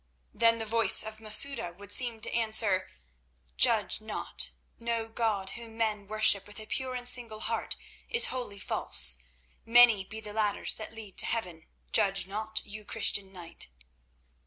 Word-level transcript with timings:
Then 0.33 0.57
the 0.57 0.65
voice 0.65 1.03
of 1.03 1.19
Masouda 1.19 1.73
would 1.73 1.91
seem 1.91 2.21
to 2.21 2.33
answer: 2.33 2.89
"Judge 3.55 4.01
not. 4.01 4.49
No 4.79 5.07
god 5.07 5.51
whom 5.51 5.77
men 5.77 6.07
worship 6.07 6.47
with 6.47 6.59
a 6.59 6.65
pure 6.65 6.95
and 6.95 7.07
single 7.07 7.41
heart 7.41 7.75
is 8.09 8.25
wholly 8.33 8.57
false. 8.57 9.15
Many 9.63 10.03
be 10.03 10.19
the 10.19 10.33
ladders 10.33 10.73
that 10.73 10.91
lead 10.91 11.17
to 11.17 11.27
heaven. 11.27 11.67
Judge 11.91 12.25
not, 12.25 12.63
you 12.65 12.83
Christian 12.83 13.31
knight." 13.31 13.67